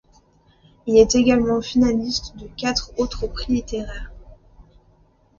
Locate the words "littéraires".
3.53-4.11